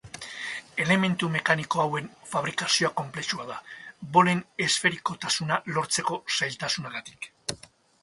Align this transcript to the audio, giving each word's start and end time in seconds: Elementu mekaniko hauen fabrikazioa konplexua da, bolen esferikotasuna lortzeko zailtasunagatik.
Elementu 0.85 1.29
mekaniko 1.35 1.83
hauen 1.83 2.07
fabrikazioa 2.31 2.91
konplexua 3.03 3.47
da, 3.53 3.59
bolen 4.19 4.43
esferikotasuna 4.69 5.63
lortzeko 5.77 6.23
zailtasunagatik. 6.41 7.35